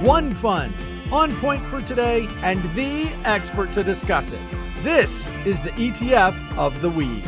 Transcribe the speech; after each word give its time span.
One 0.00 0.30
fund, 0.30 0.74
on 1.10 1.34
point 1.36 1.64
for 1.64 1.80
today, 1.80 2.28
and 2.42 2.62
the 2.74 3.08
expert 3.24 3.72
to 3.72 3.82
discuss 3.82 4.30
it. 4.30 4.40
This 4.82 5.26
is 5.46 5.62
the 5.62 5.70
ETF 5.70 6.58
of 6.58 6.82
the 6.82 6.90
week. 6.90 7.24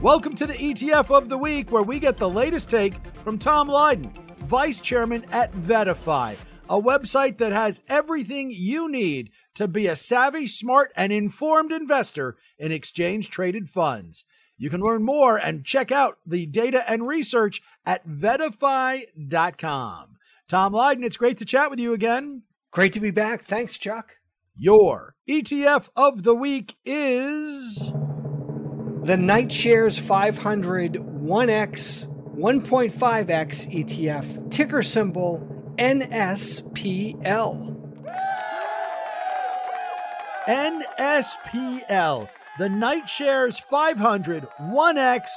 Welcome 0.00 0.36
to 0.36 0.46
the 0.46 0.54
ETF 0.54 1.10
of 1.10 1.28
the 1.28 1.36
week, 1.36 1.72
where 1.72 1.82
we 1.82 1.98
get 1.98 2.16
the 2.16 2.30
latest 2.30 2.70
take 2.70 2.94
from 3.24 3.38
Tom 3.38 3.66
Lydon, 3.66 4.12
Vice 4.38 4.80
Chairman 4.80 5.26
at 5.32 5.52
VettaFi, 5.52 6.36
a 6.68 6.80
website 6.80 7.38
that 7.38 7.50
has 7.50 7.82
everything 7.88 8.52
you 8.52 8.88
need 8.88 9.32
to 9.56 9.66
be 9.66 9.88
a 9.88 9.96
savvy, 9.96 10.46
smart, 10.46 10.92
and 10.94 11.12
informed 11.12 11.72
investor 11.72 12.36
in 12.56 12.70
exchange 12.70 13.30
traded 13.30 13.68
funds. 13.68 14.24
You 14.60 14.68
can 14.70 14.80
learn 14.80 15.04
more 15.04 15.36
and 15.36 15.64
check 15.64 15.92
out 15.92 16.18
the 16.26 16.44
data 16.44 16.82
and 16.90 17.06
research 17.06 17.62
at 17.86 18.06
VettaFi.com. 18.06 19.04
Tom 20.48 20.72
Lydon, 20.72 21.04
it's 21.04 21.16
great 21.16 21.36
to 21.38 21.44
chat 21.44 21.70
with 21.70 21.78
you 21.78 21.92
again. 21.92 22.42
Great 22.72 22.92
to 22.94 23.00
be 23.00 23.12
back. 23.12 23.42
Thanks, 23.42 23.78
Chuck. 23.78 24.16
Your 24.56 25.14
ETF 25.28 25.90
of 25.96 26.24
the 26.24 26.34
week 26.34 26.74
is. 26.84 27.92
The 29.04 29.16
NightShares 29.16 30.00
500 30.00 30.94
1X 30.94 32.08
1.5X 32.36 33.72
ETF, 33.72 34.50
ticker 34.50 34.82
symbol 34.82 35.46
NSPL. 35.78 37.76
NSPL 40.48 42.28
the 42.58 42.68
NightShares 42.68 43.60
500 43.60 44.48
1X 44.60 45.28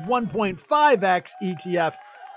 1.5X 0.00 1.32
ETF. 1.42 1.96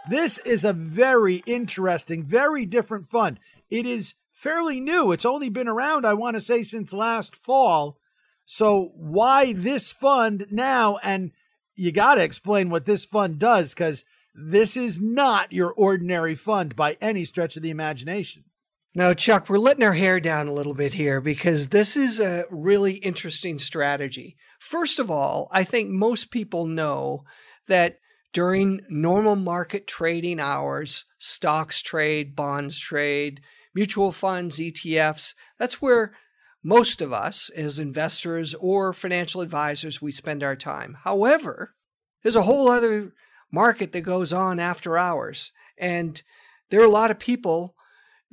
This 0.09 0.37
is 0.39 0.63
a 0.63 0.73
very 0.73 1.37
interesting, 1.45 2.23
very 2.23 2.65
different 2.65 3.05
fund. 3.05 3.39
It 3.69 3.85
is 3.85 4.13
fairly 4.31 4.79
new. 4.79 5.11
It's 5.11 5.25
only 5.25 5.49
been 5.49 5.67
around, 5.67 6.05
I 6.05 6.13
want 6.13 6.35
to 6.35 6.41
say, 6.41 6.63
since 6.63 6.93
last 6.93 7.35
fall. 7.35 7.97
So, 8.45 8.91
why 8.95 9.53
this 9.53 9.91
fund 9.91 10.47
now? 10.51 10.97
And 11.01 11.31
you 11.75 11.91
got 11.91 12.15
to 12.15 12.23
explain 12.23 12.69
what 12.69 12.85
this 12.85 13.05
fund 13.05 13.39
does 13.39 13.73
because 13.73 14.03
this 14.35 14.75
is 14.75 14.99
not 14.99 15.53
your 15.53 15.71
ordinary 15.71 16.35
fund 16.35 16.75
by 16.75 16.97
any 16.99 17.25
stretch 17.25 17.55
of 17.55 17.63
the 17.63 17.69
imagination. 17.69 18.43
Now, 18.95 19.15
Chuck, 19.15 19.49
we're 19.49 19.57
letting 19.57 19.83
our 19.83 19.93
hair 19.93 20.19
down 20.19 20.47
a 20.47 20.53
little 20.53 20.75
bit 20.75 20.93
here 20.93 21.19
because 21.19 21.69
this 21.69 21.97
is 21.97 22.19
a 22.19 22.45
really 22.51 22.93
interesting 22.97 23.57
strategy. 23.57 24.37
First 24.59 24.99
of 24.99 25.09
all, 25.09 25.47
I 25.51 25.63
think 25.63 25.89
most 25.89 26.29
people 26.29 26.67
know 26.67 27.23
that 27.67 27.97
during 28.33 28.81
normal 28.89 29.35
market 29.35 29.87
trading 29.87 30.39
hours, 30.39 31.05
stocks 31.17 31.81
trade, 31.81 32.35
bonds 32.35 32.79
trade, 32.79 33.41
mutual 33.73 34.11
funds, 34.11 34.59
ETFs, 34.59 35.33
that's 35.57 35.81
where 35.81 36.13
most 36.63 37.01
of 37.01 37.11
us 37.11 37.49
as 37.49 37.79
investors 37.79 38.53
or 38.53 38.93
financial 38.93 39.41
advisors 39.41 40.03
we 40.03 40.11
spend 40.11 40.43
our 40.43 40.55
time. 40.55 40.97
However, 41.03 41.73
there's 42.21 42.35
a 42.35 42.43
whole 42.43 42.69
other 42.69 43.13
market 43.51 43.91
that 43.93 44.01
goes 44.01 44.31
on 44.31 44.59
after 44.59 44.99
hours 44.99 45.51
and 45.79 46.21
there 46.69 46.79
are 46.79 46.85
a 46.85 46.91
lot 46.91 47.09
of 47.09 47.17
people 47.17 47.75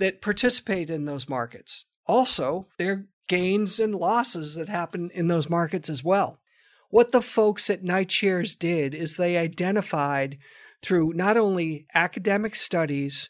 that 0.01 0.21
participate 0.23 0.91
in 0.91 1.05
those 1.05 1.29
markets. 1.29 1.85
Also, 2.07 2.67
there 2.79 2.93
are 2.93 3.07
gains 3.29 3.79
and 3.79 3.95
losses 3.95 4.57
that 4.57 4.69
happen 4.69 5.11
in 5.15 5.29
those 5.29 5.49
markets 5.49 5.89
as 5.89 6.03
well. 6.03 6.41
What 6.89 7.13
the 7.13 7.23
folks 7.23 7.71
at 7.71 7.85
NightShares 7.85 8.59
did 8.59 8.95
is 8.95 9.15
they 9.15 9.37
identified 9.37 10.39
through 10.83 11.13
not 11.13 11.37
only 11.37 11.87
academic 11.95 12.57
studies, 12.57 13.29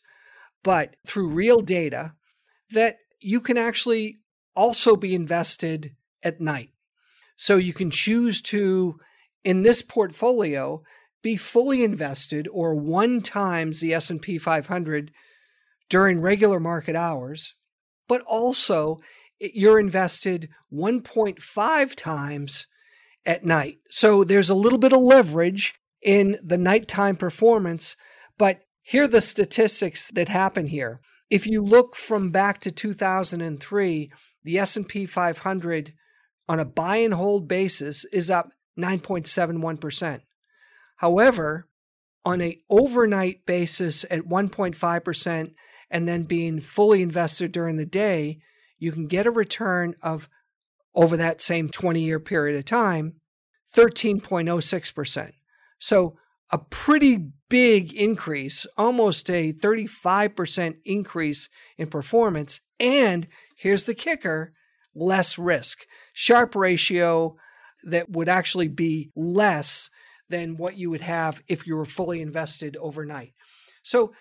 but 0.62 0.96
through 1.06 1.28
real 1.28 1.60
data 1.60 2.14
that 2.70 2.98
you 3.18 3.40
can 3.40 3.58
actually 3.58 4.20
also 4.54 4.96
be 4.96 5.14
invested 5.14 5.96
at 6.24 6.40
night. 6.40 6.70
So 7.36 7.56
you 7.56 7.72
can 7.72 7.90
choose 7.90 8.40
to, 8.42 8.98
in 9.42 9.62
this 9.62 9.82
portfolio, 9.82 10.80
be 11.22 11.36
fully 11.36 11.82
invested 11.82 12.48
or 12.52 12.74
one 12.74 13.20
times 13.20 13.80
the 13.80 13.92
S&P 13.92 14.38
500 14.38 15.10
during 15.90 16.22
regular 16.22 16.58
market 16.58 16.96
hours, 16.96 17.54
but 18.08 18.22
also 18.22 19.00
you're 19.38 19.78
invested 19.78 20.48
1.5 20.72 21.94
times 21.94 22.66
at 23.26 23.44
night. 23.44 23.76
So 23.90 24.24
there's 24.24 24.48
a 24.48 24.54
little 24.54 24.78
bit 24.78 24.94
of 24.94 25.00
leverage 25.00 25.74
in 26.02 26.38
the 26.42 26.56
nighttime 26.56 27.16
performance, 27.16 27.96
but 28.38 28.62
here 28.80 29.02
are 29.04 29.08
the 29.08 29.20
statistics 29.20 30.10
that 30.12 30.28
happen 30.28 30.68
here. 30.68 31.00
If 31.28 31.46
you 31.46 31.60
look 31.60 31.94
from 31.94 32.30
back 32.30 32.60
to 32.60 32.70
2003, 32.70 34.10
the 34.42 34.58
S&P 34.58 35.06
500 35.06 35.92
on 36.48 36.58
a 36.58 36.64
buy 36.64 36.96
and 36.96 37.14
hold 37.14 37.46
basis 37.46 38.04
is 38.06 38.30
up 38.30 38.50
9.71%. 38.78 40.20
However, 40.96 41.68
on 42.24 42.40
a 42.40 42.60
overnight 42.68 43.46
basis 43.46 44.04
at 44.10 44.22
1.5%, 44.22 45.54
and 45.90 46.06
then 46.06 46.22
being 46.22 46.60
fully 46.60 47.02
invested 47.02 47.52
during 47.52 47.76
the 47.76 47.86
day, 47.86 48.38
you 48.78 48.92
can 48.92 49.06
get 49.06 49.26
a 49.26 49.30
return 49.30 49.94
of 50.02 50.28
over 50.94 51.16
that 51.16 51.40
same 51.40 51.68
20 51.68 52.00
year 52.00 52.20
period 52.20 52.58
of 52.58 52.64
time, 52.64 53.14
13.06%. 53.76 55.30
So 55.78 56.16
a 56.50 56.58
pretty 56.58 57.30
big 57.48 57.92
increase, 57.94 58.66
almost 58.76 59.30
a 59.30 59.52
35% 59.52 60.76
increase 60.84 61.48
in 61.78 61.88
performance. 61.88 62.60
And 62.78 63.28
here's 63.56 63.84
the 63.84 63.94
kicker 63.94 64.52
less 64.94 65.38
risk. 65.38 65.86
Sharpe 66.12 66.56
ratio 66.56 67.36
that 67.84 68.10
would 68.10 68.28
actually 68.28 68.68
be 68.68 69.10
less 69.14 69.88
than 70.28 70.56
what 70.56 70.76
you 70.76 70.90
would 70.90 71.00
have 71.00 71.42
if 71.48 71.66
you 71.66 71.76
were 71.76 71.84
fully 71.84 72.20
invested 72.20 72.76
overnight. 72.76 73.32
So 73.82 74.12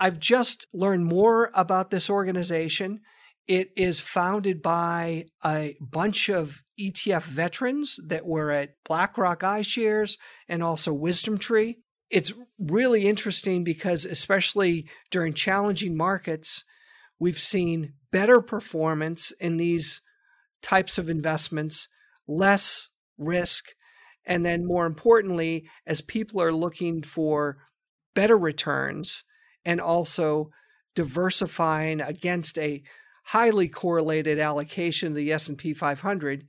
I've 0.00 0.18
just 0.18 0.66
learned 0.72 1.04
more 1.04 1.50
about 1.54 1.90
this 1.90 2.08
organization. 2.08 3.02
It 3.46 3.70
is 3.76 4.00
founded 4.00 4.62
by 4.62 5.26
a 5.44 5.76
bunch 5.80 6.30
of 6.30 6.62
ETF 6.80 7.24
veterans 7.24 8.00
that 8.06 8.24
were 8.24 8.50
at 8.50 8.76
BlackRock 8.88 9.40
iShares 9.40 10.16
and 10.48 10.62
also 10.62 10.96
WisdomTree. 10.96 11.76
It's 12.08 12.32
really 12.58 13.06
interesting 13.06 13.62
because, 13.62 14.06
especially 14.06 14.88
during 15.10 15.34
challenging 15.34 15.96
markets, 15.96 16.64
we've 17.18 17.38
seen 17.38 17.92
better 18.10 18.40
performance 18.40 19.32
in 19.32 19.58
these 19.58 20.00
types 20.62 20.96
of 20.96 21.10
investments, 21.10 21.88
less 22.26 22.88
risk, 23.18 23.66
and 24.24 24.46
then 24.46 24.66
more 24.66 24.86
importantly, 24.86 25.68
as 25.86 26.00
people 26.00 26.40
are 26.40 26.52
looking 26.52 27.02
for 27.02 27.58
better 28.14 28.38
returns, 28.38 29.24
and 29.64 29.80
also 29.80 30.50
diversifying 30.94 32.00
against 32.00 32.58
a 32.58 32.82
highly 33.26 33.68
correlated 33.68 34.38
allocation 34.38 35.14
the 35.14 35.32
S&P 35.32 35.72
500 35.72 36.46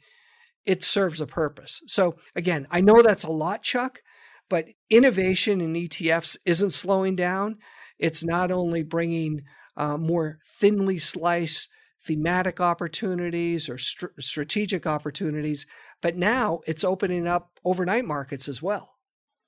it 0.65 0.83
serves 0.83 1.19
a 1.19 1.27
purpose. 1.27 1.81
So 1.87 2.17
again, 2.35 2.67
I 2.69 2.81
know 2.81 3.01
that's 3.01 3.23
a 3.23 3.31
lot 3.31 3.63
Chuck, 3.63 3.99
but 4.49 4.65
innovation 4.89 5.61
in 5.61 5.73
ETFs 5.73 6.37
isn't 6.45 6.71
slowing 6.71 7.15
down. 7.15 7.57
It's 7.97 8.23
not 8.23 8.51
only 8.51 8.83
bringing 8.83 9.41
uh, 9.75 9.97
more 9.97 10.39
thinly 10.45 10.97
sliced 10.97 11.69
thematic 12.05 12.59
opportunities 12.59 13.69
or 13.69 13.77
st- 13.77 14.11
strategic 14.19 14.85
opportunities, 14.85 15.65
but 16.01 16.15
now 16.15 16.59
it's 16.65 16.83
opening 16.83 17.27
up 17.27 17.59
overnight 17.63 18.05
markets 18.05 18.47
as 18.47 18.61
well 18.61 18.91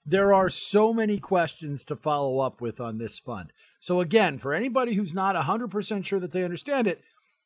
there 0.05 0.33
are 0.33 0.49
so 0.49 0.93
many 0.93 1.19
questions 1.19 1.85
to 1.85 1.95
follow 1.95 2.39
up 2.39 2.59
with 2.59 2.81
on 2.81 2.97
this 2.97 3.19
fund. 3.19 3.53
So 3.79 4.01
again, 4.01 4.37
for 4.37 4.53
anybody 4.53 4.95
who's 4.95 5.13
not 5.13 5.35
100% 5.35 6.05
sure 6.05 6.19
that 6.19 6.31
they 6.31 6.43
understand 6.43 6.87
it, 6.87 7.01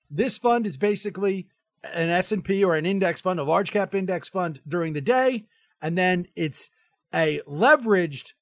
this 0.10 0.38
fund 0.38 0.66
is 0.66 0.78
basically 0.78 1.48
an 1.84 2.10
S&P 2.10 2.64
or 2.64 2.76
an 2.76 2.86
index 2.86 3.22
fund, 3.22 3.40
a 3.40 3.44
large 3.44 3.72
cap 3.72 3.94
index 3.94 4.30
fund 4.30 4.62
during 4.68 4.94
the 4.94 5.02
day, 5.02 5.46
and 5.82 5.98
then 5.98 6.28
it's 6.36 6.70
a 7.14 7.42
leveraged 7.48 8.34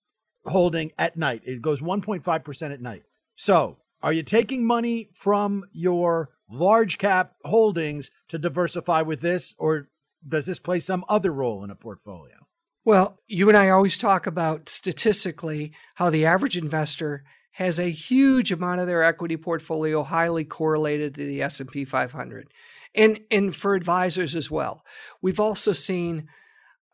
holding 0.45 0.91
at 0.97 1.17
night. 1.17 1.41
It 1.45 1.61
goes 1.61 1.81
1.5% 1.81 2.73
at 2.73 2.81
night. 2.81 3.03
So, 3.35 3.77
are 4.01 4.13
you 4.13 4.23
taking 4.23 4.65
money 4.65 5.09
from 5.13 5.65
your 5.71 6.29
large 6.49 6.97
cap 6.97 7.35
holdings 7.43 8.11
to 8.29 8.37
diversify 8.37 9.01
with 9.01 9.21
this 9.21 9.55
or 9.57 9.89
does 10.27 10.45
this 10.45 10.59
play 10.59 10.79
some 10.79 11.03
other 11.09 11.31
role 11.31 11.63
in 11.63 11.69
a 11.69 11.75
portfolio? 11.75 12.44
Well, 12.85 13.19
you 13.27 13.49
and 13.49 13.57
I 13.57 13.69
always 13.69 13.97
talk 13.97 14.27
about 14.27 14.69
statistically 14.69 15.73
how 15.95 16.11
the 16.11 16.25
average 16.25 16.55
investor 16.55 17.23
has 17.53 17.79
a 17.79 17.89
huge 17.89 18.51
amount 18.51 18.79
of 18.79 18.85
their 18.85 19.01
equity 19.01 19.37
portfolio 19.37 20.03
highly 20.03 20.45
correlated 20.45 21.15
to 21.15 21.25
the 21.25 21.41
S&P 21.41 21.83
500. 21.83 22.47
And 22.93 23.19
and 23.31 23.55
for 23.55 23.73
advisors 23.73 24.35
as 24.35 24.51
well. 24.51 24.85
We've 25.19 25.39
also 25.39 25.73
seen 25.73 26.27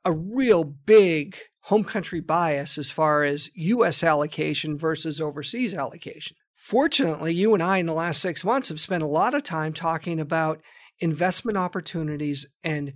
a 0.05 0.13
real 0.13 0.63
big 0.63 1.37
home 1.63 1.83
country 1.83 2.21
bias 2.21 2.77
as 2.77 2.89
far 2.89 3.25
as 3.25 3.49
US 3.53 4.01
allocation 4.01 4.77
versus 4.77 5.19
overseas 5.19 5.75
allocation. 5.75 6.37
Fortunately, 6.55 7.33
you 7.33 7.53
and 7.53 7.61
I 7.61 7.79
in 7.79 7.85
the 7.85 7.93
last 7.93 8.21
six 8.21 8.45
months 8.45 8.69
have 8.69 8.79
spent 8.79 9.03
a 9.03 9.07
lot 9.07 9.33
of 9.33 9.43
time 9.43 9.73
talking 9.73 10.21
about 10.21 10.61
investment 10.99 11.57
opportunities 11.57 12.45
and 12.63 12.93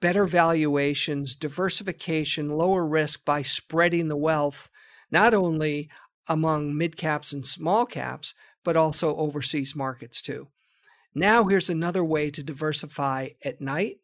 better 0.00 0.26
valuations, 0.26 1.34
diversification, 1.34 2.50
lower 2.50 2.86
risk 2.86 3.24
by 3.24 3.42
spreading 3.42 4.08
the 4.08 4.16
wealth, 4.16 4.70
not 5.10 5.34
only 5.34 5.88
among 6.28 6.76
mid 6.76 6.96
caps 6.96 7.32
and 7.32 7.46
small 7.46 7.86
caps, 7.86 8.34
but 8.64 8.76
also 8.76 9.16
overseas 9.16 9.74
markets 9.74 10.20
too. 10.20 10.48
Now 11.14 11.44
here's 11.44 11.70
another 11.70 12.04
way 12.04 12.30
to 12.30 12.42
diversify 12.42 13.28
at 13.44 13.60
night 13.60 13.98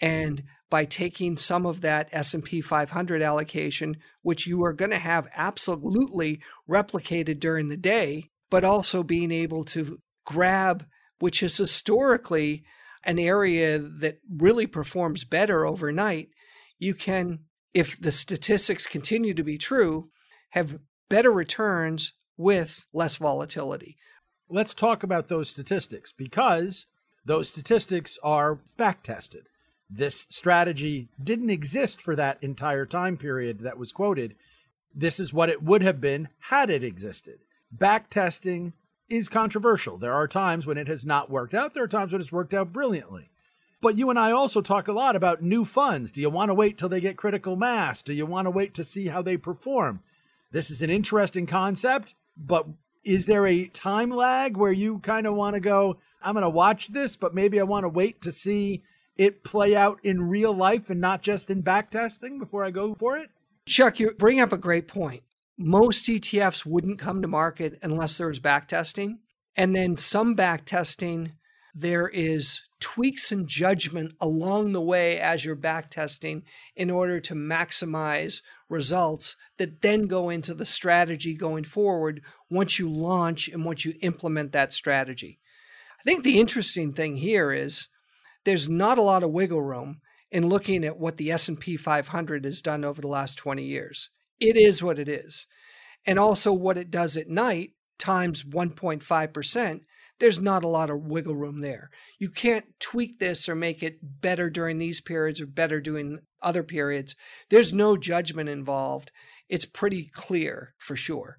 and 0.00 0.42
by 0.68 0.84
taking 0.84 1.36
some 1.36 1.64
of 1.64 1.80
that 1.80 2.08
S&P 2.12 2.60
500 2.60 3.22
allocation 3.22 3.96
which 4.22 4.46
you 4.46 4.62
are 4.64 4.72
going 4.72 4.90
to 4.90 4.98
have 4.98 5.28
absolutely 5.34 6.40
replicated 6.68 7.40
during 7.40 7.68
the 7.68 7.76
day 7.76 8.30
but 8.50 8.64
also 8.64 9.02
being 9.02 9.32
able 9.32 9.64
to 9.64 9.98
grab 10.24 10.86
which 11.18 11.42
is 11.42 11.56
historically 11.56 12.62
an 13.06 13.18
area 13.18 13.78
that 13.78 14.18
really 14.28 14.66
performs 14.66 15.24
better 15.24 15.64
overnight 15.64 16.28
you 16.78 16.94
can 16.94 17.38
if 17.72 17.98
the 18.00 18.12
statistics 18.12 18.86
continue 18.86 19.32
to 19.32 19.42
be 19.42 19.56
true 19.56 20.10
have 20.50 20.80
better 21.08 21.32
returns 21.32 22.12
with 22.36 22.86
less 22.92 23.16
volatility. 23.16 23.96
Let's 24.48 24.74
talk 24.74 25.02
about 25.02 25.28
those 25.28 25.48
statistics 25.48 26.12
because 26.12 26.86
those 27.24 27.48
statistics 27.48 28.18
are 28.22 28.60
back 28.76 29.02
tested. 29.02 29.46
This 29.88 30.26
strategy 30.30 31.08
didn't 31.22 31.50
exist 31.50 32.02
for 32.02 32.16
that 32.16 32.42
entire 32.42 32.86
time 32.86 33.16
period 33.16 33.60
that 33.60 33.78
was 33.78 33.92
quoted. 33.92 34.36
This 34.94 35.20
is 35.20 35.32
what 35.32 35.48
it 35.48 35.62
would 35.62 35.82
have 35.82 36.00
been 36.00 36.28
had 36.50 36.70
it 36.70 36.82
existed. 36.82 37.38
Back 37.70 38.10
testing 38.10 38.72
is 39.08 39.28
controversial. 39.28 39.98
There 39.98 40.12
are 40.12 40.28
times 40.28 40.66
when 40.66 40.78
it 40.78 40.88
has 40.88 41.04
not 41.04 41.30
worked 41.30 41.54
out, 41.54 41.74
there 41.74 41.84
are 41.84 41.88
times 41.88 42.12
when 42.12 42.20
it's 42.20 42.32
worked 42.32 42.54
out 42.54 42.72
brilliantly. 42.72 43.30
But 43.80 43.98
you 43.98 44.10
and 44.10 44.18
I 44.18 44.32
also 44.32 44.62
talk 44.62 44.88
a 44.88 44.92
lot 44.92 45.16
about 45.16 45.42
new 45.42 45.64
funds. 45.64 46.10
Do 46.10 46.20
you 46.20 46.30
want 46.30 46.48
to 46.48 46.54
wait 46.54 46.78
till 46.78 46.88
they 46.88 47.00
get 47.00 47.16
critical 47.16 47.56
mass? 47.56 48.02
Do 48.02 48.14
you 48.14 48.26
want 48.26 48.46
to 48.46 48.50
wait 48.50 48.74
to 48.74 48.84
see 48.84 49.08
how 49.08 49.22
they 49.22 49.36
perform? 49.36 50.00
This 50.50 50.70
is 50.70 50.82
an 50.82 50.90
interesting 50.90 51.46
concept, 51.46 52.14
but 52.36 52.66
is 53.04 53.26
there 53.26 53.46
a 53.46 53.66
time 53.66 54.10
lag 54.10 54.56
where 54.56 54.72
you 54.72 54.98
kind 55.00 55.26
of 55.26 55.34
want 55.34 55.54
to 55.54 55.60
go, 55.60 55.98
I'm 56.22 56.34
going 56.34 56.42
to 56.42 56.48
watch 56.48 56.88
this, 56.88 57.16
but 57.16 57.34
maybe 57.34 57.60
I 57.60 57.64
want 57.64 57.84
to 57.84 57.88
wait 57.88 58.20
to 58.22 58.32
see 58.32 58.82
it 59.16 59.44
play 59.44 59.76
out 59.76 59.98
in 60.02 60.28
real 60.28 60.52
life 60.52 60.90
and 60.90 61.00
not 61.00 61.22
just 61.22 61.50
in 61.50 61.60
back 61.60 61.90
testing 61.90 62.38
before 62.38 62.64
I 62.64 62.70
go 62.70 62.94
for 62.94 63.16
it? 63.16 63.30
Chuck, 63.66 64.00
you 64.00 64.12
bring 64.12 64.40
up 64.40 64.52
a 64.52 64.58
great 64.58 64.88
point. 64.88 65.22
Most 65.58 66.06
ETFs 66.06 66.66
wouldn't 66.66 66.98
come 66.98 67.22
to 67.22 67.28
market 67.28 67.78
unless 67.82 68.18
there 68.18 68.28
was 68.28 68.38
back 68.38 68.68
testing. 68.68 69.20
And 69.56 69.74
then 69.74 69.96
some 69.96 70.34
back 70.34 70.66
testing, 70.66 71.32
there 71.74 72.08
is 72.08 72.62
tweaks 72.78 73.32
and 73.32 73.48
judgment 73.48 74.12
along 74.20 74.72
the 74.72 74.82
way 74.82 75.18
as 75.18 75.44
you're 75.44 75.54
back 75.54 75.90
testing 75.90 76.42
in 76.74 76.90
order 76.90 77.20
to 77.20 77.34
maximize 77.34 78.42
results 78.68 79.36
that 79.56 79.80
then 79.80 80.06
go 80.06 80.28
into 80.28 80.52
the 80.52 80.66
strategy 80.66 81.34
going 81.34 81.64
forward 81.64 82.22
once 82.50 82.78
you 82.78 82.90
launch 82.90 83.48
and 83.48 83.64
once 83.64 83.84
you 83.84 83.94
implement 84.02 84.52
that 84.52 84.74
strategy. 84.74 85.38
I 85.98 86.02
think 86.04 86.22
the 86.22 86.38
interesting 86.38 86.92
thing 86.92 87.16
here 87.16 87.50
is 87.50 87.88
there's 88.44 88.68
not 88.68 88.98
a 88.98 89.02
lot 89.02 89.22
of 89.22 89.30
wiggle 89.30 89.62
room 89.62 90.00
in 90.30 90.48
looking 90.48 90.84
at 90.84 90.98
what 90.98 91.16
the 91.16 91.30
S&P 91.30 91.76
500 91.76 92.44
has 92.44 92.60
done 92.60 92.84
over 92.84 93.00
the 93.00 93.08
last 93.08 93.36
20 93.36 93.62
years. 93.62 94.10
It 94.40 94.56
is 94.56 94.82
what 94.82 94.98
it 94.98 95.08
is. 95.08 95.46
And 96.06 96.18
also 96.18 96.52
what 96.52 96.78
it 96.78 96.90
does 96.90 97.16
at 97.16 97.28
night 97.28 97.70
times 97.98 98.44
1.5%, 98.44 99.80
there's 100.18 100.40
not 100.40 100.64
a 100.64 100.68
lot 100.68 100.90
of 100.90 101.06
wiggle 101.06 101.36
room 101.36 101.60
there. 101.60 101.90
You 102.18 102.30
can't 102.30 102.66
tweak 102.80 103.18
this 103.18 103.48
or 103.48 103.54
make 103.54 103.82
it 103.82 103.98
better 104.02 104.48
during 104.48 104.78
these 104.78 105.00
periods 105.00 105.40
or 105.40 105.46
better 105.46 105.80
during 105.80 106.20
other 106.40 106.62
periods. 106.62 107.14
There's 107.50 107.72
no 107.72 107.96
judgment 107.96 108.48
involved. 108.48 109.12
It's 109.48 109.66
pretty 109.66 110.08
clear 110.12 110.74
for 110.78 110.96
sure. 110.96 111.38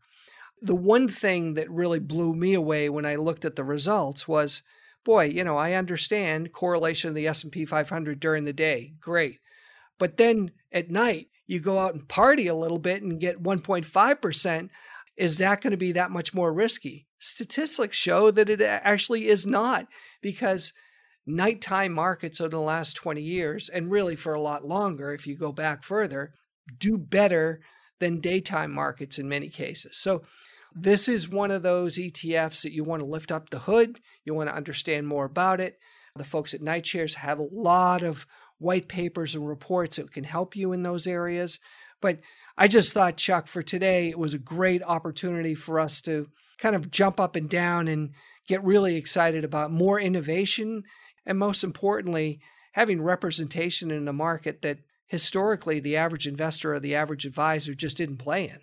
The 0.62 0.76
one 0.76 1.08
thing 1.08 1.54
that 1.56 1.70
really 1.70 2.00
blew 2.00 2.34
me 2.34 2.54
away 2.54 2.90
when 2.90 3.06
I 3.06 3.16
looked 3.16 3.46
at 3.46 3.56
the 3.56 3.64
results 3.64 4.28
was 4.28 4.64
boy, 5.08 5.24
you 5.24 5.42
know, 5.42 5.58
I 5.58 5.72
understand 5.72 6.52
correlation 6.52 7.08
of 7.08 7.16
the 7.16 7.28
S&P 7.28 7.64
500 7.64 8.20
during 8.20 8.44
the 8.44 8.52
day. 8.52 8.92
Great. 9.00 9.40
But 9.98 10.18
then 10.18 10.52
at 10.72 10.92
night, 10.92 11.28
you 11.48 11.60
go 11.60 11.80
out 11.80 11.94
and 11.94 12.08
party 12.08 12.48
a 12.48 12.56
little 12.56 12.78
bit 12.78 13.02
and 13.02 13.20
get 13.20 13.42
1.5%. 13.42 14.70
Is 15.16 15.38
that 15.40 15.62
going 15.62 15.72
to 15.72 15.78
be 15.78 15.94
that 15.94 16.12
much 16.12 16.34
more 16.34 16.54
risky? 16.54 17.08
Statistics 17.18 17.98
show 17.98 18.30
that 18.30 18.50
it 18.50 18.62
actually 18.62 19.28
is 19.28 19.48
not 19.48 19.88
because 20.22 20.74
nighttime 21.26 21.94
markets 21.94 22.40
over 22.40 22.50
the 22.50 22.62
last 22.62 22.94
20 22.96 23.22
years, 23.22 23.70
and 23.70 23.90
really 23.90 24.16
for 24.16 24.34
a 24.34 24.42
lot 24.42 24.66
longer 24.66 25.12
if 25.12 25.26
you 25.26 25.36
go 25.36 25.52
back 25.52 25.84
further, 25.84 26.34
do 26.78 26.98
better 26.98 27.62
than 28.00 28.20
daytime 28.20 28.72
markets 28.72 29.18
in 29.18 29.28
many 29.28 29.50
cases. 29.50 29.98
So, 29.98 30.22
this 30.80 31.08
is 31.08 31.28
one 31.28 31.50
of 31.50 31.64
those 31.64 31.98
ETFs 31.98 32.62
that 32.62 32.72
you 32.72 32.84
want 32.84 33.00
to 33.00 33.08
lift 33.08 33.32
up 33.32 33.50
the 33.50 33.60
hood, 33.60 34.00
you 34.24 34.36
want 34.36 34.48
to 34.50 34.56
understand 34.56 35.08
more 35.08 35.26
about 35.26 35.60
it. 35.60 35.80
The 36.16 36.24
folks 36.24 36.54
at 36.54 36.62
NightShares 36.62 37.16
have 37.16 37.40
a 37.40 37.48
lot 37.52 38.04
of 38.04 38.28
white 38.60 38.88
papers 38.88 39.36
and 39.36 39.48
reports 39.48 39.98
that 39.98 40.12
can 40.12 40.24
help 40.24 40.56
you 40.56 40.74
in 40.74 40.84
those 40.84 41.08
areas. 41.08 41.60
But 42.02 42.20
I 42.58 42.68
just 42.68 42.94
thought, 42.94 43.18
Chuck, 43.18 43.48
for 43.48 43.62
today, 43.62 44.10
it 44.10 44.18
was 44.18 44.34
a 44.34 44.40
great 44.40 44.82
opportunity 44.84 45.56
for 45.56 45.80
us 45.80 46.02
to 46.02 46.30
kind 46.58 46.76
of 46.76 46.90
jump 46.90 47.20
up 47.20 47.36
and 47.36 47.50
down 47.50 47.88
and 47.88 48.12
get 48.48 48.64
really 48.64 48.96
excited 48.96 49.44
about 49.44 49.72
more 49.72 50.00
innovation 50.00 50.84
and 51.28 51.38
most 51.38 51.64
importantly, 51.64 52.40
having 52.72 53.02
representation 53.02 53.92
in 53.92 54.08
a 54.08 54.14
market 54.14 54.62
that 54.62 54.80
historically 55.06 55.80
the 55.80 55.98
average 55.98 56.26
investor 56.26 56.74
or 56.74 56.80
the 56.80 56.96
average 56.96 57.26
advisor 57.26 57.74
just 57.74 57.98
didn't 57.98 58.18
play 58.18 58.46
in. 58.46 58.60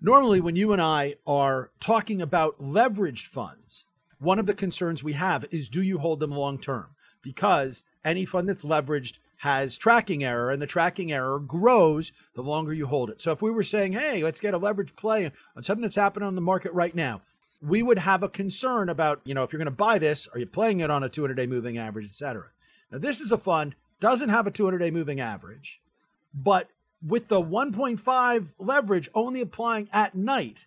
Normally, 0.00 0.40
when 0.40 0.56
you 0.56 0.72
and 0.72 0.82
I 0.82 1.14
are 1.26 1.70
talking 1.78 2.20
about 2.20 2.60
leveraged 2.60 3.26
funds, 3.26 3.84
one 4.18 4.38
of 4.38 4.46
the 4.46 4.54
concerns 4.54 5.04
we 5.04 5.12
have 5.12 5.44
is 5.50 5.68
do 5.68 5.82
you 5.82 5.98
hold 5.98 6.20
them 6.20 6.32
long 6.32 6.58
term? 6.58 6.88
Because 7.22 7.82
any 8.04 8.24
fund 8.24 8.48
that's 8.48 8.64
leveraged 8.64 9.18
has 9.40 9.78
tracking 9.78 10.22
error, 10.22 10.50
and 10.50 10.60
the 10.60 10.66
tracking 10.66 11.10
error 11.10 11.38
grows 11.38 12.12
the 12.34 12.42
longer 12.42 12.74
you 12.74 12.86
hold 12.86 13.08
it. 13.08 13.22
So 13.22 13.32
if 13.32 13.40
we 13.40 13.50
were 13.50 13.64
saying, 13.64 13.92
hey, 13.92 14.22
let's 14.22 14.40
get 14.40 14.52
a 14.52 14.58
leverage 14.58 14.94
play 14.96 15.32
on 15.56 15.62
something 15.62 15.80
that's 15.80 15.96
happening 15.96 16.26
on 16.26 16.34
the 16.34 16.42
market 16.42 16.74
right 16.74 16.94
now, 16.94 17.22
we 17.62 17.82
would 17.82 18.00
have 18.00 18.22
a 18.22 18.28
concern 18.28 18.90
about, 18.90 19.22
you 19.24 19.32
know, 19.32 19.42
if 19.42 19.50
you're 19.52 19.58
going 19.58 19.64
to 19.64 19.70
buy 19.70 19.98
this, 19.98 20.28
are 20.28 20.38
you 20.38 20.46
playing 20.46 20.80
it 20.80 20.90
on 20.90 21.02
a 21.02 21.08
200 21.08 21.34
day 21.34 21.46
moving 21.46 21.78
average, 21.78 22.04
et 22.04 22.12
cetera. 22.12 22.48
Now, 22.92 22.98
this 22.98 23.18
is 23.18 23.32
a 23.32 23.38
fund, 23.38 23.76
doesn't 23.98 24.28
have 24.28 24.46
a 24.46 24.50
200 24.50 24.76
day 24.76 24.90
moving 24.90 25.20
average, 25.20 25.80
but 26.34 26.68
with 27.02 27.28
the 27.28 27.40
1.5 27.40 28.48
leverage 28.58 29.08
only 29.14 29.40
applying 29.40 29.88
at 29.90 30.14
night, 30.14 30.66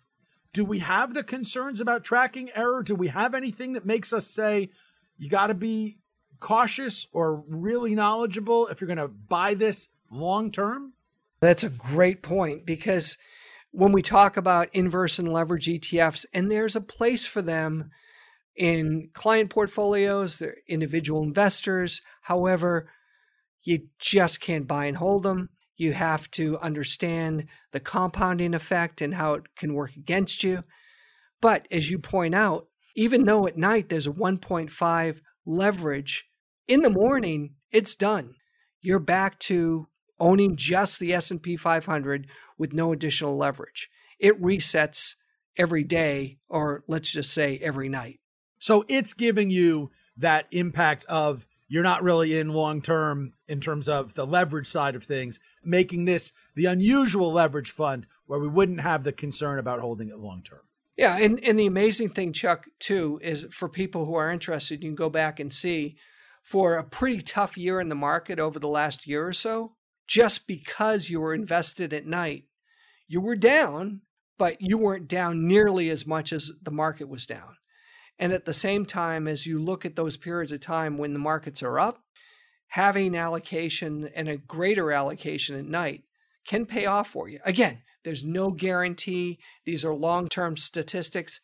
do 0.52 0.64
we 0.64 0.80
have 0.80 1.14
the 1.14 1.22
concerns 1.22 1.80
about 1.80 2.02
tracking 2.02 2.50
error? 2.56 2.82
Do 2.82 2.96
we 2.96 3.06
have 3.06 3.34
anything 3.34 3.74
that 3.74 3.86
makes 3.86 4.12
us 4.12 4.26
say 4.26 4.70
you 5.16 5.28
got 5.28 5.46
to 5.46 5.54
be 5.54 5.98
cautious 6.40 7.06
or 7.12 7.44
really 7.48 7.94
knowledgeable 7.94 8.66
if 8.68 8.80
you're 8.80 8.86
going 8.86 8.98
to 8.98 9.08
buy 9.08 9.54
this 9.54 9.88
long 10.10 10.50
term? 10.50 10.92
That's 11.40 11.64
a 11.64 11.70
great 11.70 12.22
point 12.22 12.64
because 12.64 13.18
when 13.70 13.92
we 13.92 14.02
talk 14.02 14.36
about 14.36 14.68
inverse 14.72 15.18
and 15.18 15.32
leverage 15.32 15.66
ETFs, 15.66 16.24
and 16.32 16.50
there's 16.50 16.76
a 16.76 16.80
place 16.80 17.26
for 17.26 17.42
them 17.42 17.90
in 18.56 19.10
client 19.12 19.50
portfolios, 19.50 20.38
they're 20.38 20.56
individual 20.68 21.22
investors. 21.22 22.00
However, 22.22 22.88
you 23.62 23.88
just 23.98 24.40
can't 24.40 24.68
buy 24.68 24.86
and 24.86 24.96
hold 24.96 25.24
them. 25.24 25.50
You 25.76 25.92
have 25.92 26.30
to 26.32 26.58
understand 26.60 27.46
the 27.72 27.80
compounding 27.80 28.54
effect 28.54 29.00
and 29.00 29.14
how 29.14 29.34
it 29.34 29.56
can 29.56 29.74
work 29.74 29.96
against 29.96 30.44
you. 30.44 30.62
But 31.40 31.66
as 31.70 31.90
you 31.90 31.98
point 31.98 32.34
out, 32.34 32.68
even 32.94 33.24
though 33.24 33.46
at 33.46 33.58
night 33.58 33.88
there's 33.88 34.06
a 34.06 34.12
1.5 34.12 35.20
leverage, 35.46 36.26
in 36.66 36.82
the 36.82 36.90
morning 36.90 37.54
it's 37.70 37.94
done. 37.94 38.36
You're 38.80 39.00
back 39.00 39.38
to 39.40 39.88
owning 40.20 40.56
just 40.56 41.00
the 41.00 41.12
S&P 41.12 41.56
500 41.56 42.28
with 42.56 42.72
no 42.72 42.92
additional 42.92 43.36
leverage. 43.36 43.90
It 44.20 44.40
resets 44.40 45.14
every 45.56 45.82
day 45.82 46.38
or 46.48 46.84
let's 46.86 47.12
just 47.12 47.32
say 47.32 47.58
every 47.58 47.88
night. 47.88 48.20
So 48.58 48.84
it's 48.88 49.12
giving 49.12 49.50
you 49.50 49.90
that 50.16 50.46
impact 50.50 51.04
of 51.06 51.46
you're 51.68 51.82
not 51.82 52.02
really 52.02 52.38
in 52.38 52.52
long 52.52 52.80
term 52.80 53.32
in 53.48 53.60
terms 53.60 53.88
of 53.88 54.14
the 54.14 54.26
leverage 54.26 54.68
side 54.68 54.94
of 54.94 55.02
things, 55.02 55.40
making 55.62 56.04
this 56.04 56.32
the 56.54 56.66
unusual 56.66 57.32
leverage 57.32 57.70
fund 57.70 58.06
where 58.26 58.38
we 58.38 58.48
wouldn't 58.48 58.80
have 58.80 59.04
the 59.04 59.12
concern 59.12 59.58
about 59.58 59.80
holding 59.80 60.08
it 60.08 60.18
long 60.18 60.42
term. 60.42 60.60
Yeah, 60.96 61.18
and, 61.18 61.42
and 61.42 61.58
the 61.58 61.66
amazing 61.66 62.10
thing, 62.10 62.32
Chuck, 62.32 62.66
too, 62.78 63.18
is 63.22 63.46
for 63.50 63.68
people 63.68 64.04
who 64.04 64.14
are 64.14 64.30
interested, 64.30 64.82
you 64.82 64.90
can 64.90 64.94
go 64.94 65.10
back 65.10 65.40
and 65.40 65.52
see 65.52 65.96
for 66.44 66.76
a 66.76 66.84
pretty 66.84 67.20
tough 67.20 67.56
year 67.56 67.80
in 67.80 67.88
the 67.88 67.94
market 67.94 68.38
over 68.38 68.58
the 68.58 68.68
last 68.68 69.06
year 69.06 69.26
or 69.26 69.32
so, 69.32 69.74
just 70.06 70.46
because 70.46 71.10
you 71.10 71.20
were 71.20 71.34
invested 71.34 71.92
at 71.92 72.06
night, 72.06 72.44
you 73.08 73.20
were 73.20 73.36
down, 73.36 74.02
but 74.38 74.56
you 74.60 74.78
weren't 74.78 75.08
down 75.08 75.48
nearly 75.48 75.90
as 75.90 76.06
much 76.06 76.32
as 76.32 76.52
the 76.62 76.70
market 76.70 77.08
was 77.08 77.26
down. 77.26 77.56
And 78.18 78.32
at 78.32 78.44
the 78.44 78.52
same 78.52 78.86
time, 78.86 79.26
as 79.26 79.46
you 79.46 79.60
look 79.60 79.84
at 79.84 79.96
those 79.96 80.16
periods 80.16 80.52
of 80.52 80.60
time 80.60 80.98
when 80.98 81.12
the 81.12 81.18
markets 81.18 81.62
are 81.62 81.80
up, 81.80 82.02
having 82.68 83.16
allocation 83.16 84.08
and 84.14 84.28
a 84.28 84.36
greater 84.36 84.92
allocation 84.92 85.56
at 85.56 85.64
night 85.64 86.02
can 86.46 86.66
pay 86.66 86.86
off 86.86 87.08
for 87.08 87.28
you. 87.28 87.40
Again, 87.44 87.82
there's 88.04 88.24
no 88.24 88.50
guarantee. 88.50 89.38
These 89.64 89.84
are 89.84 89.94
long 89.94 90.28
term 90.28 90.56
statistics. 90.56 91.40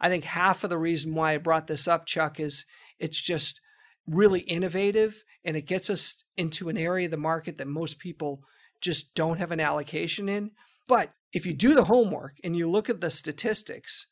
I 0.00 0.08
think 0.08 0.24
half 0.24 0.64
of 0.64 0.70
the 0.70 0.78
reason 0.78 1.14
why 1.14 1.34
I 1.34 1.38
brought 1.38 1.66
this 1.66 1.86
up, 1.86 2.06
Chuck, 2.06 2.40
is 2.40 2.66
it's 2.98 3.20
just 3.20 3.60
really 4.06 4.40
innovative 4.40 5.24
and 5.44 5.56
it 5.56 5.66
gets 5.66 5.88
us 5.88 6.24
into 6.36 6.68
an 6.68 6.76
area 6.76 7.06
of 7.06 7.12
the 7.12 7.16
market 7.16 7.58
that 7.58 7.68
most 7.68 7.98
people 7.98 8.42
just 8.80 9.14
don't 9.14 9.38
have 9.38 9.52
an 9.52 9.60
allocation 9.60 10.28
in. 10.28 10.50
But 10.88 11.12
if 11.32 11.46
you 11.46 11.54
do 11.54 11.74
the 11.74 11.84
homework 11.84 12.36
and 12.42 12.56
you 12.56 12.68
look 12.68 12.90
at 12.90 13.00
the 13.00 13.10
statistics, 13.10 14.06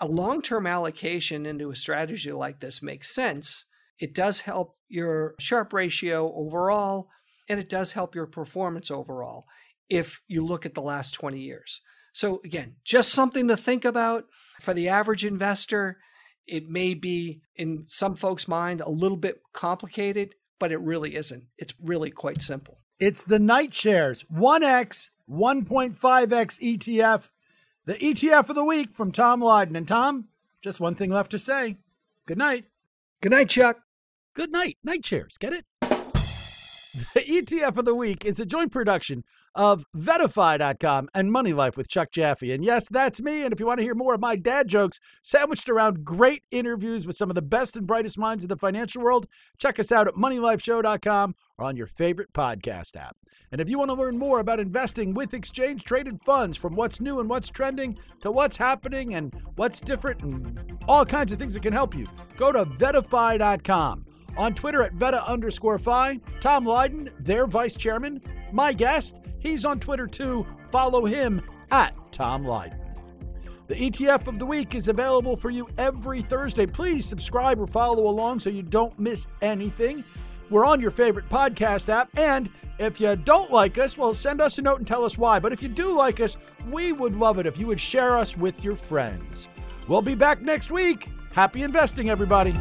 a 0.00 0.06
long 0.06 0.40
term 0.40 0.66
allocation 0.66 1.44
into 1.44 1.70
a 1.70 1.76
strategy 1.76 2.32
like 2.32 2.60
this 2.60 2.82
makes 2.82 3.10
sense. 3.10 3.64
It 3.98 4.14
does 4.14 4.40
help 4.40 4.76
your 4.88 5.34
Sharpe 5.40 5.72
ratio 5.72 6.32
overall, 6.32 7.08
and 7.48 7.58
it 7.58 7.68
does 7.68 7.92
help 7.92 8.14
your 8.14 8.26
performance 8.26 8.90
overall 8.92 9.46
if 9.88 10.22
you 10.26 10.44
look 10.44 10.66
at 10.66 10.74
the 10.74 10.82
last 10.82 11.12
20 11.12 11.38
years. 11.38 11.80
So, 12.12 12.40
again, 12.44 12.76
just 12.84 13.12
something 13.12 13.48
to 13.48 13.56
think 13.56 13.84
about 13.84 14.24
for 14.60 14.74
the 14.74 14.88
average 14.88 15.24
investor. 15.24 15.98
It 16.46 16.68
may 16.68 16.94
be, 16.94 17.42
in 17.56 17.84
some 17.88 18.16
folks' 18.16 18.48
mind, 18.48 18.80
a 18.80 18.88
little 18.88 19.16
bit 19.16 19.40
complicated, 19.52 20.34
but 20.58 20.72
it 20.72 20.80
really 20.80 21.14
isn't. 21.14 21.44
It's 21.58 21.74
really 21.82 22.10
quite 22.10 22.42
simple. 22.42 22.78
It's 22.98 23.22
the 23.22 23.38
NightShares 23.38 24.24
1x, 24.32 25.10
1.5x 25.30 25.98
ETF, 25.98 27.30
the 27.84 27.94
ETF 27.94 28.48
of 28.48 28.56
the 28.56 28.64
week 28.64 28.92
from 28.92 29.12
Tom 29.12 29.40
Lydon. 29.40 29.76
And 29.76 29.86
Tom, 29.86 30.28
just 30.62 30.80
one 30.80 30.94
thing 30.94 31.10
left 31.10 31.30
to 31.30 31.38
say. 31.38 31.76
Good 32.26 32.38
night. 32.38 32.64
Good 33.20 33.32
night, 33.32 33.48
Chuck. 33.48 33.78
Good 34.34 34.50
night. 34.50 34.76
Night 34.82 35.04
shares. 35.04 35.38
Get 35.38 35.52
it? 35.52 35.64
The 37.14 37.20
ETF 37.20 37.76
of 37.76 37.84
the 37.84 37.94
week 37.94 38.24
is 38.24 38.40
a 38.40 38.46
joint 38.46 38.72
production 38.72 39.24
of 39.54 39.84
VettaFi.com 39.96 41.08
and 41.14 41.32
Money 41.32 41.52
Life 41.52 41.76
with 41.76 41.88
Chuck 41.88 42.10
Jaffe. 42.12 42.52
And 42.52 42.64
yes, 42.64 42.88
that's 42.88 43.20
me. 43.20 43.42
And 43.42 43.52
if 43.52 43.60
you 43.60 43.66
want 43.66 43.78
to 43.78 43.84
hear 43.84 43.94
more 43.94 44.14
of 44.14 44.20
my 44.20 44.36
dad 44.36 44.68
jokes 44.68 45.00
sandwiched 45.22 45.68
around 45.68 46.04
great 46.04 46.44
interviews 46.50 47.06
with 47.06 47.16
some 47.16 47.28
of 47.28 47.34
the 47.34 47.42
best 47.42 47.76
and 47.76 47.86
brightest 47.86 48.18
minds 48.18 48.44
in 48.44 48.48
the 48.48 48.56
financial 48.56 49.02
world, 49.02 49.26
check 49.58 49.78
us 49.78 49.90
out 49.90 50.08
at 50.08 50.14
MoneyLifeShow.com 50.14 51.34
or 51.58 51.64
on 51.64 51.76
your 51.76 51.86
favorite 51.86 52.32
podcast 52.32 52.96
app. 52.96 53.16
And 53.50 53.60
if 53.60 53.68
you 53.68 53.78
want 53.78 53.90
to 53.90 53.96
learn 53.96 54.18
more 54.18 54.40
about 54.40 54.60
investing 54.60 55.14
with 55.14 55.34
exchange 55.34 55.84
traded 55.84 56.20
funds 56.20 56.56
from 56.56 56.74
what's 56.74 57.00
new 57.00 57.20
and 57.20 57.28
what's 57.28 57.50
trending 57.50 57.98
to 58.22 58.30
what's 58.30 58.56
happening 58.56 59.14
and 59.14 59.34
what's 59.56 59.80
different 59.80 60.22
and 60.22 60.78
all 60.86 61.04
kinds 61.04 61.32
of 61.32 61.38
things 61.38 61.54
that 61.54 61.62
can 61.62 61.72
help 61.72 61.94
you, 61.94 62.06
go 62.36 62.52
to 62.52 62.64
VettaFi.com 62.64 64.07
on 64.38 64.54
Twitter 64.54 64.82
at 64.82 64.94
Veta 64.94 65.28
underscore 65.28 65.78
Phi. 65.78 66.20
Tom 66.40 66.64
Lydon, 66.64 67.10
their 67.18 67.46
vice 67.46 67.76
chairman, 67.76 68.22
my 68.52 68.72
guest. 68.72 69.16
He's 69.40 69.64
on 69.64 69.80
Twitter 69.80 70.06
too. 70.06 70.46
Follow 70.70 71.04
him 71.04 71.42
at 71.70 71.94
Tom 72.12 72.44
Lydon. 72.44 72.78
The 73.66 73.74
ETF 73.74 74.28
of 74.28 74.38
the 74.38 74.46
week 74.46 74.74
is 74.74 74.88
available 74.88 75.36
for 75.36 75.50
you 75.50 75.68
every 75.76 76.22
Thursday. 76.22 76.64
Please 76.64 77.04
subscribe 77.04 77.60
or 77.60 77.66
follow 77.66 78.06
along 78.08 78.38
so 78.38 78.48
you 78.48 78.62
don't 78.62 78.98
miss 78.98 79.26
anything. 79.42 80.04
We're 80.48 80.64
on 80.64 80.80
your 80.80 80.90
favorite 80.90 81.28
podcast 81.28 81.90
app. 81.90 82.08
And 82.16 82.48
if 82.78 82.98
you 82.98 83.14
don't 83.16 83.52
like 83.52 83.76
us, 83.76 83.98
well, 83.98 84.14
send 84.14 84.40
us 84.40 84.56
a 84.56 84.62
note 84.62 84.78
and 84.78 84.86
tell 84.86 85.04
us 85.04 85.18
why. 85.18 85.38
But 85.38 85.52
if 85.52 85.62
you 85.62 85.68
do 85.68 85.94
like 85.94 86.20
us, 86.20 86.38
we 86.70 86.92
would 86.92 87.16
love 87.16 87.38
it 87.38 87.44
if 87.44 87.58
you 87.58 87.66
would 87.66 87.80
share 87.80 88.16
us 88.16 88.36
with 88.38 88.64
your 88.64 88.76
friends. 88.76 89.48
We'll 89.86 90.00
be 90.00 90.14
back 90.14 90.40
next 90.40 90.70
week. 90.70 91.08
Happy 91.32 91.62
investing, 91.62 92.08
everybody. 92.08 92.54